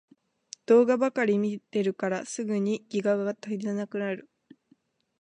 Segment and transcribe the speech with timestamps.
[0.65, 4.31] 動画ばかり見てるからすぐにギガが足りなくなる